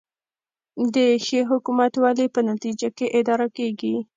د 0.95 0.97
ښې 1.25 1.41
حکومتولې 1.51 2.25
په 2.35 2.39
نتیجه 2.49 2.87
کې 2.97 3.05
اداره 3.19 3.47
کیږي 3.57 3.95